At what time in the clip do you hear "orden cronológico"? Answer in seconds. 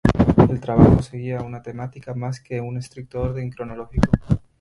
3.21-4.07